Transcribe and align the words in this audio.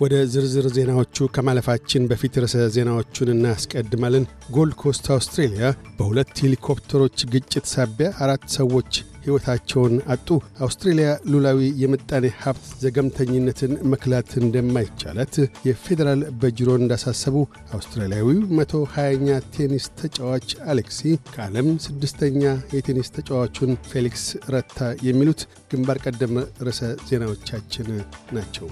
ወደ 0.00 0.14
ዝርዝር 0.32 0.66
ዜናዎቹ 0.74 1.26
ከማለፋችን 1.34 2.02
በፊት 2.10 2.34
ርዕሰ 2.42 2.66
ዜናዎቹን 2.74 3.30
እናስቀድማለን። 3.32 4.24
ጎልድ 4.54 4.74
ኮስት 4.82 5.06
አውስትሬልያ 5.14 5.64
በሁለት 5.96 6.32
ሄሊኮፕተሮች 6.42 7.24
ግጭት 7.32 7.66
ሳቢያ 7.72 8.08
አራት 8.24 8.44
ሰዎች 8.56 8.90
ሕይወታቸውን 9.24 9.94
አጡ። 10.14 10.28
አውስትሬልያ 10.64 11.08
ሉላዊ 11.32 11.60
የምጣኔ 11.82 12.26
ሀብት 12.42 12.68
ዘገምተኝነትን 12.84 13.72
መክላት 13.92 14.30
እንደማይቻላት 14.42 15.34
የፌዴራል 15.68 16.22
በጅሮንድ 16.42 16.70
አሳሰቡ 16.78 17.36
አውስትራሊያዊው 17.76 18.28
መቶ 18.58 18.84
ሃያኛ 18.94 19.28
ቴኒስ 19.56 19.86
ተጫዋች 20.00 20.48
አሌክሲ 20.72 21.02
ከዓለም 21.30 21.70
ስድስተኛ 21.86 22.44
የቴኒስ 22.76 23.10
ተጫዋቹን 23.18 23.72
ፌሊክስ 23.90 24.26
ረታ 24.54 24.78
የሚሉት 25.08 25.42
ግንባር 25.72 26.00
ቀደም 26.06 26.36
ርዕሰ 26.66 26.82
ዜናዎቻችን 27.10 27.90
ናቸው። 28.32 28.68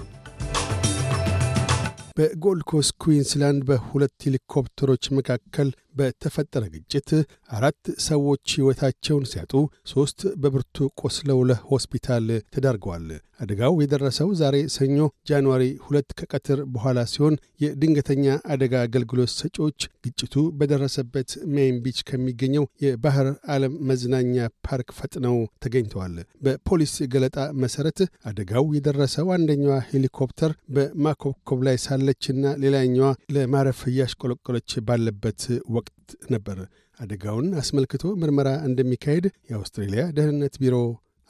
በጎልድ 2.17 2.63
ኮስት 2.71 2.93
ኩዊንስላንድ 3.03 3.63
በሁለት 3.69 4.15
ሄሊኮፕተሮች 4.27 5.05
መካከል 5.19 5.69
በተፈጠረ 5.97 6.65
ግጭት 6.75 7.11
አራት 7.57 7.81
ሰዎች 8.07 8.45
ሕይወታቸውን 8.57 9.29
ሲያጡ 9.31 9.53
ሦስት 9.93 10.21
በብርቱ 10.43 10.77
ቆስለው 11.03 11.41
ለሆስፒታል 11.51 12.27
ተዳርገዋል። 12.55 13.09
አደጋው 13.41 13.75
የደረሰው 13.81 14.29
ዛሬ 14.39 14.57
ሰኞ 14.75 14.99
ጃንዋሪ 15.29 15.65
ሁለት 15.87 16.11
ከቀትር 16.19 16.61
በኋላ 16.75 16.99
ሲሆን 17.11 17.35
የድንገተኛ 17.63 18.25
አደጋ 18.53 18.75
አገልግሎት 18.87 19.31
ሰጪዎች 19.35 19.79
ግጭቱ 20.07 20.35
በደረሰበት 20.61 21.31
ሜይን 21.55 21.77
ቢች 21.85 21.99
ከሚገኘው 22.09 22.65
የባህር 22.85 23.27
ዓለም 23.55 23.75
መዝናኛ 23.91 24.37
ፓርክ 24.67 24.91
ፈጥነው 24.99 25.37
ተገኝተዋል። 25.65 26.15
በፖሊስ 26.47 26.95
ገለጣ 27.13 27.37
መሠረት 27.63 28.01
አደጋው 28.31 28.67
የደረሰው 28.77 29.29
አንደኛዋ 29.37 29.77
ሄሊኮፕተር 29.91 30.55
በማኮብኮብ 30.77 31.61
ላይ 31.69 31.79
ሳለችና 31.85 32.33
ሌላኛዋ 32.65 33.07
ለማረፍ 33.37 33.83
እያሽቆለቆለች 33.91 34.73
ባለበት 34.89 35.43
ወቅት 35.77 35.86
ነበር። 36.31 36.59
አደጋውን 37.01 37.49
አስመልክቶ 37.61 38.05
ምርመራ 38.21 38.49
እንደሚካሄድ 38.69 39.25
የአውስትሬልያ 39.51 40.03
ደህንነት 40.17 40.55
ቢሮ 40.63 40.77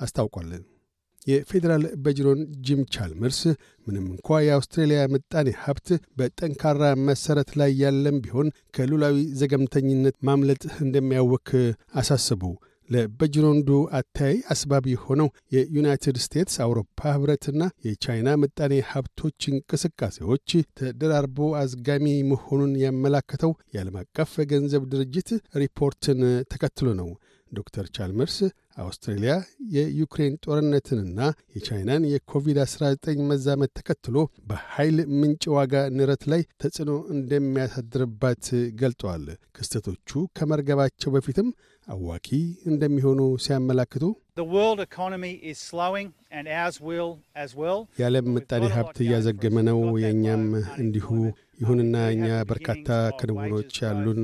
አስታውቋል። 0.00 0.50
የፌዴራል 1.26 1.84
በጅሮን 2.02 2.40
ጂም 2.66 2.80
ቻልመርስ 2.94 3.40
ምንም 3.86 4.04
እንኳ 4.12 4.38
የአውስትሬልያ 4.44 5.00
ምጣኔ 5.12 5.48
ሀብት 5.62 5.88
በጠንካራ 6.18 6.82
መሠረት 7.08 7.50
ላይ 7.60 7.72
ያለም 7.80 8.18
ቢሆን 8.24 8.48
ከሉላዊ 8.76 9.16
ዘገምተኝነት 9.40 10.16
ማምለጥ 10.28 10.62
እንደሚያወክ 10.84 11.50
አሳስቡ። 11.94 12.42
ለበጅሮንዱ 12.88 13.68
አተያይ 13.98 14.36
አስባቢ 14.52 14.86
የሆነው 14.92 15.28
የዩናይትድ 15.54 16.18
ስቴትስ 16.24 16.56
አውሮፓ 16.64 17.00
ኅብረትና 17.12 17.62
የቻይና 17.86 18.36
ምጣኔ 18.42 18.74
ሀብቶች 18.90 19.40
እንቅስቃሴዎች 19.52 20.48
ተደራርቦ 20.80 21.48
አዝጋሚ 21.60 22.06
መሆኑን 22.30 22.74
ያመላከተው 22.84 23.54
የዓለም 23.74 23.98
አቀፍ 24.02 24.34
ገንዘብ 24.52 24.84
ድርጅት 24.92 25.30
ሪፖርትን 25.62 26.20
ተከትሎ 26.52 26.88
ነው። 27.00 27.10
ዶክተር 27.52 27.86
ቻልመርስ 27.96 28.36
አውስትሬልያ 28.76 29.32
የዩክሬን 29.74 30.34
ጦርነትንና 30.44 31.20
የቻይናን 31.56 32.02
የኮቪድ-19 32.10 33.22
መዛመት 33.30 33.70
ተከትሎ 33.78 34.16
በኃይል 34.48 34.98
ምንጭ 35.20 35.44
ዋጋ 35.54 35.84
ንረት 35.96 36.24
ላይ 36.32 36.42
ተጽዕኖ 36.62 36.92
እንደሚያሳድርባት 37.14 38.44
ገልጠዋል። 38.80 39.24
ክስተቶቹ 39.56 40.10
ከመርገባቸው 40.38 41.12
በፊትም 41.16 41.48
አዋኪ 41.88 42.28
እንደሚሆኑ 42.70 43.20
ሲያመላክቱ 43.44 44.04
የዓለም 47.98 48.26
ምጣኔ 48.34 48.64
ሀብት 48.74 48.98
እያዘገመ 49.04 49.56
ነው፣ 49.68 49.80
የእኛም 50.02 50.44
እንዲሁ። 50.82 51.08
ይሁንና 51.60 51.96
እኛ 52.14 52.26
በርካታ 52.50 52.88
ክንውኖች 53.18 53.74
ያሉን፣ 53.84 54.20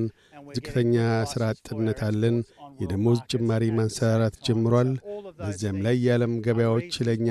ዝቅተኛ 0.56 0.96
ሥራ 1.30 1.42
አጥነት 1.52 2.00
አለን፣ 2.06 2.36
የደሞዝ 2.80 3.18
ጭማሪ 3.32 3.64
ማንሰራራት 3.76 4.36
ጀምሯል። 4.46 4.90
በዚያም 5.38 5.78
ላይ 5.84 5.96
የዓለም 6.04 6.34
ገበያዎች 6.44 6.94
ለእኛ 7.06 7.28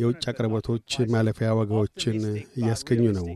የውጭ 0.00 0.24
አቅርቦቶች 0.32 0.90
ማለፊያ 1.14 1.48
ዋጋዎችን 1.58 2.18
እያስገኙ 2.58 3.04
ነው። 3.18 3.28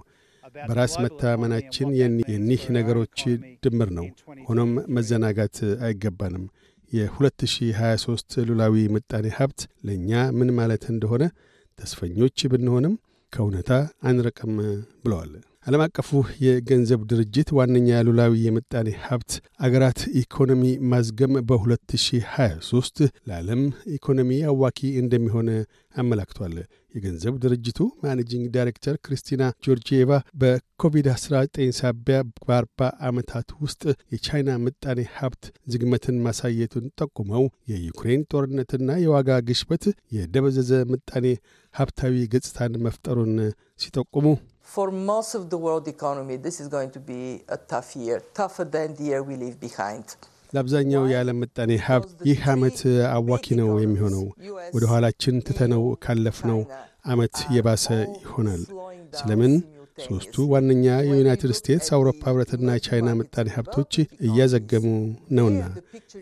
በራስ 0.65 0.93
መተማመናችን 1.05 1.89
የኒህ 1.99 2.63
ነገሮች 2.77 3.21
ድምር 3.65 3.91
ነው። 3.99 4.07
ሆኖም 4.49 4.73
መዘናጋት 4.97 5.57
አይገባንም። 5.87 6.45
የ2023 6.93 8.37
ሉላዊ 8.49 8.85
ምጣኔ 8.95 9.27
ሀብት 9.39 9.61
ለእኛ 9.87 10.11
ምን 10.39 10.51
ማለት 10.59 10.85
እንደሆነ 10.93 11.25
ተስፈኞች 11.79 12.39
ብንሆንም 12.53 12.95
ከእውነታ 13.33 13.71
አንርቅም 14.09 14.55
ብለዋል። 15.03 15.33
ዓለም 15.67 15.83
አቀፉ 15.85 16.09
የገንዘብ 16.45 17.03
ድርጅት 17.11 17.49
ዋነኛ 17.59 18.01
ሉላዊ 18.07 18.33
የምጣኔ 18.47 18.89
ሀብት 19.05 19.31
አገራት 19.67 20.01
ኢኮኖሚ 20.21 20.63
ማዝገም 20.91 21.35
በ2023 21.49 23.01
ለዓለም 23.29 23.63
ኢኮኖሚ 23.95 24.31
አዋኪ 24.51 24.91
እንደሚሆን 25.03 25.49
አመላክቷል። 25.95 26.55
የገንዘብ 26.95 27.35
ድርጅቱ 27.45 27.79
managing 28.05 28.45
director 28.57 28.95
ክሪስቲና 29.05 29.45
ጆርጂየቫ 29.65 30.11
በኮቪድ-19 30.43 31.49
ሳቢያ 31.81 32.19
በአርባ 32.41 32.81
ዓመታት 33.09 33.49
ውስጥ 33.65 33.83
የቻይና 34.15 34.61
ምጣኔ 34.65 35.01
ሀብት 35.17 35.45
ዝግመትን 35.73 36.23
ማሳየቱን 36.27 36.87
ጠቁመው 37.01 37.45
የዩክሬን 37.73 38.25
ጦርነትና 38.33 38.99
የዋጋ 39.03 39.41
ግሽበት 39.49 39.87
የደበዘዘ 40.17 40.73
ምጣኔ 40.93 41.27
ሀብታዊ 41.75 42.27
ገጽታን 42.35 42.83
መፍጠሩን 42.87 43.35
ሲጠቁሙ 43.81 44.27
For 44.68 44.88
most 45.06 45.32
of 45.34 45.44
the 45.50 45.58
world 45.58 45.88
economy, 45.88 46.36
this 46.38 46.58
is 46.60 46.68
going 46.68 46.92
to 46.92 47.02
be 47.02 47.22
a 47.50 47.58
tough 47.72 47.90
year, 47.96 48.18
tougher 48.34 48.66
than 48.66 48.90
the 48.96 49.06
year 49.10 49.22
we 49.30 49.36
leave 49.36 49.58
behind. 49.60 50.06
ለአብዛኛው 50.54 51.04
የዓለም 51.12 51.38
ምጣኔ 51.42 51.72
ሀብት 51.88 52.12
ይህ 52.30 52.40
ዓመት 52.54 52.80
አዋኪ 53.16 53.48
ነው 53.60 53.70
የሚሆነው። 53.84 54.24
ወደ 54.76 54.84
ኋላችን 54.92 55.36
ትተነው 55.48 55.84
ካለፍነው 56.06 56.62
ዓመት 57.06 57.36
የባሰ 57.56 57.86
ይሆናል። 58.24 58.64
ስለምን? 59.20 59.54
ሦስቱ 59.99 60.35
ዋነኛ 60.51 60.85
የዩናይትድ 61.07 61.51
ስቴትስ፣ 61.57 61.89
አውሮፓ 61.95 62.23
ኅብረትና 62.31 62.71
ቻይና 62.85 63.09
ምጣኔ 63.19 63.49
ሀብቶች 63.57 63.93
እያዘገሙ 64.27 64.87
ነውና። 65.37 65.61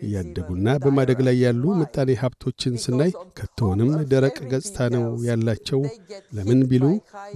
እያደጉና 0.01 0.75
በማደግ 0.83 1.19
ላይ 1.27 1.37
ያሉ 1.43 1.63
ምጣኔ 1.79 2.09
ሀብቶችን 2.21 2.75
ስናይ 2.83 3.11
ከቶውንም 3.39 3.91
ደረቅ 4.11 4.37
ገጽታ 4.51 4.89
ነው 4.95 5.05
ያላቸው። 5.27 5.81
ለምን 6.37 6.61
ቢሉ 6.71 6.85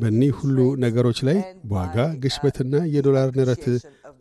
በእኒህ 0.01 0.33
ሁሉ 0.41 0.57
ነገሮች 0.85 1.21
ላይ 1.29 1.39
በዋጋ 1.65 1.95
ግሽበትና 2.23 2.85
የዶላር 2.95 3.29
ንረት 3.37 3.65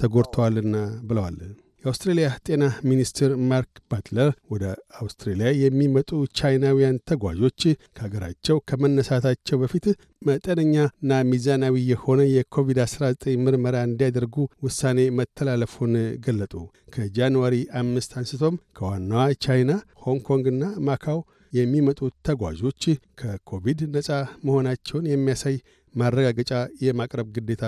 ተጎድተዋልና 0.01 0.77
ብለዋል። 1.07 1.39
የአውስትሬልያ 1.87 2.29
ጤና 2.47 2.65
ሚኒስትር 2.89 3.31
ማርክ 3.51 3.75
ባትለር 3.91 4.31
ወደ 4.53 4.65
አውስትሬልያ 5.01 5.49
የሚመጡ 5.57 6.09
ቻይናውያን 6.39 6.97
ተጓዦች 7.11 7.61
ከሀገራቸው 7.97 8.57
ከመነሳታቸው 8.69 9.61
በፊት 9.61 9.87
መጠነኛና 10.23 11.19
ሚዛናዊ 11.31 11.77
የሆነ 11.91 12.21
የኮቪድ-19 12.31 13.05
ምርመራ 13.45 13.77
እንዲያደርጉ 13.89 14.37
ውሳኔ 14.67 14.99
መተላለፉን 15.19 15.95
ገለጡ። 16.27 16.55
ከጃንዋሪ 16.95 17.55
አምስት 17.83 18.13
አንስቶም 18.21 18.57
ከዋናዋ 18.79 19.29
ቻይና፣ 19.47 19.71
ሆንግ 20.05 20.25
ኮንግና 20.31 20.65
ማካው 20.89 21.21
የሚመጡ 21.53 22.01
ተጓዦች 22.27 22.83
ከኮቪድ 23.21 23.83
ነፃ 23.95 24.11
መሆናቸውን 24.47 25.11
የሚያሳይ 25.11 25.57
ማረጋገጫ 25.95 26.53
የማቅረብ 26.85 27.29
ግዴታ 27.37 27.65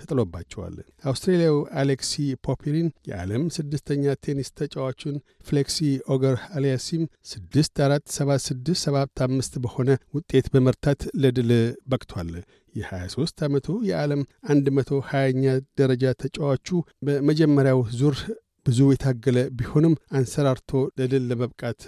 ተጥሎባቸዋል። 0.00 0.76
አውስትራሊያዊው 1.04 1.58
አሌክሲ 1.80 2.12
ፖፒሪን 2.46 2.88
የዓለም 3.10 3.44
ስድስተኛ 3.56 4.14
ቴኒስ 4.24 4.50
ተጫዋቹን 4.60 5.16
ፌሊክስ 5.48 5.78
ኦገር 6.14 6.36
አሊያሲም 6.56 7.02
6 7.32 7.82
4 7.82 8.14
7 8.16 8.44
6 8.46 8.74
7 8.84 9.24
5 9.26 9.58
በሆነ 9.64 9.88
ውጤት 10.16 10.48
በመርታት 10.54 11.02
ለድል 11.22 11.52
በቅቷል። 11.90 12.30
የ23 12.74 13.44
ዓመቱ 13.46 13.68
የዓለም 13.86 14.20
120ኛ 14.50 15.44
ደረጃ 15.78 16.12
ተጫዋቹ 16.22 16.68
በመጀመሪያው 17.06 17.82
ዙር 17.98 18.18
ብዙ 18.66 18.80
የታገለ 18.92 19.38
ቢሆንም 19.58 19.94
አንሰራርቶ 20.16 20.70
ለድል 20.98 21.24
ለመብቃት 21.30 21.82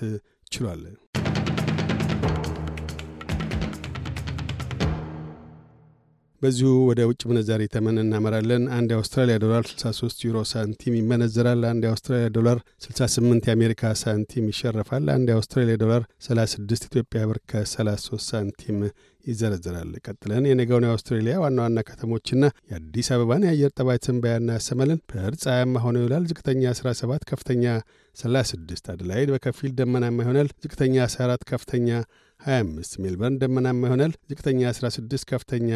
ችሏል። 0.53 0.83
በዚሁ 6.43 6.71
ወደ 6.87 7.01
ውጭ 7.09 7.21
ምንዛሪ 7.31 7.63
ተመን 7.73 7.97
እናመራለን። 8.03 8.63
አንድ 8.77 8.89
የአውስትራሊያ 8.93 9.37
ዶላር 9.43 9.65
63 9.73 10.25
ዩሮ 10.27 10.39
ሳንቲም 10.51 10.95
ይመነዘራል። 10.99 11.61
አንድ 11.69 11.83
የአውስትራሊያ 11.87 12.29
ዶላር 12.37 12.59
68 12.87 13.47
የአሜሪካ 13.49 13.93
ሳንቲም 14.01 14.49
ይሸረፋል። 14.53 15.05
አንድ 15.15 15.29
የአውስትራሊያ 15.33 15.77
ዶላር 15.83 16.03
36 16.27 16.89
ኢትዮጵያ 16.89 17.23
ብር 17.31 17.39
ከ33 17.51 18.27
ሳንቲም 18.31 18.79
ይዘረዝራል። 19.25 19.91
ቀጥለን 20.05 20.49
የነገውን 20.49 20.87
የአውስትሬሊያ 20.87 21.35
ዋና 21.43 21.59
ዋና 21.65 21.81
ከተሞችና 21.89 22.43
የአዲስ 22.71 23.09
አበባን 23.17 23.47
የአየር 23.47 23.73
ጠባይ 23.79 24.01
ትንበያ 24.07 24.35
እናሰማለን። 24.41 25.01
ፐርዝ 25.13 25.43
ፀሐያማ 25.45 25.85
ሆኖ 25.85 25.97
ይውላል። 26.03 26.27
ዝቅተኛ 26.31 26.63
17፣ 26.75 27.29
ከፍተኛ 27.31 27.65
36። 28.17 28.91
አደላይድ 28.93 29.31
በከፊል 29.35 29.71
ደመናማ 29.79 30.19
ይሆናል። 30.25 30.51
ዝቅተኛ 30.65 30.97
14፣ 31.07 31.47
ከፍተኛ 31.51 31.89
25 32.47 32.97
ሜልበርን 33.03 33.39
ደመናማ 33.43 33.83
ይሆናል። 33.89 34.13
ዝቅተኛ 34.31 34.61
16 34.75 35.25
ከፍተኛ 35.31 35.71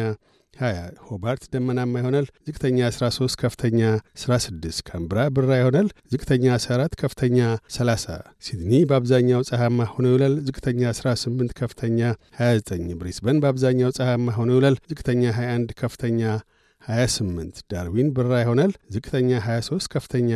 20 0.53 1.01
ሆባርት 1.07 1.43
ደመናማ 1.53 1.93
ይሆናል። 2.01 2.25
ዝቅተኛ 2.47 2.77
13 2.89 3.35
ከፍተኛ 3.41 3.79
16 4.21 4.79
ካንብራ 4.87 5.25
ብራ 5.35 5.49
ይሆናል። 5.61 5.87
ዝቅተኛ 6.13 6.45
14 6.57 6.95
ከፍተኛ 7.01 7.37
30 7.69 8.15
ሲድኒ 8.45 8.71
በአብዛኛው 8.89 9.41
ፀሐያማ 9.49 9.87
ሆኖ 9.93 10.05
ይውላል። 10.11 10.35
ዝቅተኛ 10.47 10.81
18 10.93 11.53
ከፍተኛ 11.59 11.99
29 12.39 12.95
ብሪስበን 13.01 13.41
በአብዛኛው 13.43 13.91
ፀሐያማ 13.99 14.35
ሆኖ 14.39 14.49
ይውላል። 14.55 14.77
ዝቅተኛ 14.91 15.23
21 15.39 15.75
ከፍተኛ 15.81 16.21
28 16.83 17.61
ዳርዊን 17.71 18.09
ብራ 18.17 18.33
ይሆናል። 18.43 18.73
ዝቅተኛ 18.95 19.29
23 19.45 19.91
ከፍተኛ 19.95 20.31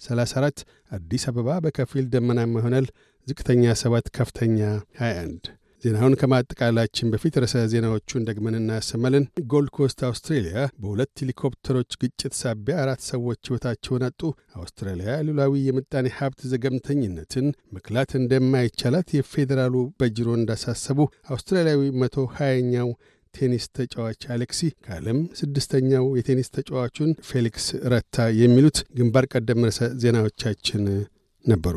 34 0.00 0.64
አዲስ 0.92 1.24
አበባ 1.30 1.58
በከፊል 1.64 2.06
ደመናማ 2.14 2.54
ይሆናል። 2.62 2.86
ዝቅተኛ 3.26 3.64
7 3.82 4.08
ከፍተኛ 4.16 4.58
21 5.00 5.44
ዜናውን 5.84 6.14
ከማጠቃላችን 6.20 7.10
በፊት 7.12 7.34
ርዕሰ 7.42 7.62
ዜናዎቹን 7.72 8.26
ደግመን 8.28 8.54
እናሰማለን። 8.58 9.24
ጎልድ 9.50 9.70
ኮስት 9.76 9.98
አውስትሬሊያ 10.08 10.54
በሁለት 10.78 11.12
ሄሊኮፕተሮች 11.22 11.90
ግጭት 12.02 12.34
ሳቢያ 12.38 12.76
አራት 12.82 13.02
ሰዎች 13.08 13.40
ሕይወታቸውን 13.44 14.04
አጡ። 14.08 14.20
አውስትራሊያ 14.58 15.16
ሉላዊ 15.26 15.64
የምጣኔ 15.66 16.12
ሀብት 16.18 16.40
ዘገምተኝነትን 16.52 17.48
መከላከል 17.76 18.12
እንደማይቻላት 18.20 19.10
የፌዴራሉ 19.18 19.74
በጅሮንድ 20.00 20.30
አሳሰቡ 20.38 20.98
አውስትራሊያዊ 21.30 21.82
መቶ 22.02 22.26
ሀያኛው 22.36 22.90
ቴኒስ 23.34 23.64
ተጫዋች 23.76 24.22
አሌክሲ 24.34 24.60
ከዓለም 24.84 25.20
ስድስተኛው 25.38 26.06
የቴኒስ 26.18 26.50
ተጫዋቹን 26.56 27.12
ፌሊክስ 27.28 27.64
ረታ 27.92 28.26
የሚሉት 28.40 28.80
ግንባር 28.98 29.26
ቀደም 29.32 29.64
ርዕሰ 29.66 29.90
ዜናዎቻችን 30.02 30.84
ነበሩ። 31.44 31.76